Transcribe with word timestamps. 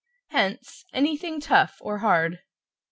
Hence, 0.31 0.83
anything 0.93 1.39
tough, 1.39 1.77
or 1.79 1.99
hard. 1.99 2.39